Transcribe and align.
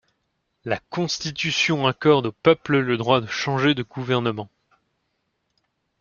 La 0.65 0.79
constitution 0.89 1.85
accorde 1.85 2.25
au 2.25 2.31
peuple 2.31 2.79
le 2.79 2.97
droit 2.97 3.21
de 3.21 3.27
changer 3.27 3.75
de 3.75 3.83
gouvernement. 3.83 4.49